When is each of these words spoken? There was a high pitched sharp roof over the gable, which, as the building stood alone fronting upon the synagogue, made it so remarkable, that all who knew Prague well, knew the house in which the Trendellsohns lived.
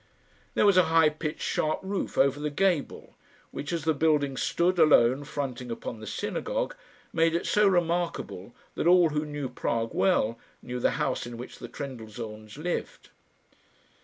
There 0.55 0.65
was 0.65 0.77
a 0.77 0.85
high 0.85 1.09
pitched 1.09 1.43
sharp 1.43 1.77
roof 1.83 2.17
over 2.17 2.39
the 2.39 2.49
gable, 2.49 3.15
which, 3.51 3.71
as 3.71 3.83
the 3.83 3.93
building 3.93 4.35
stood 4.35 4.79
alone 4.79 5.23
fronting 5.25 5.69
upon 5.69 5.99
the 5.99 6.07
synagogue, 6.07 6.73
made 7.13 7.35
it 7.35 7.45
so 7.45 7.67
remarkable, 7.67 8.55
that 8.73 8.87
all 8.87 9.09
who 9.09 9.25
knew 9.27 9.47
Prague 9.47 9.93
well, 9.93 10.39
knew 10.63 10.79
the 10.79 10.89
house 10.97 11.27
in 11.27 11.37
which 11.37 11.59
the 11.59 11.67
Trendellsohns 11.69 12.57
lived. 12.57 13.09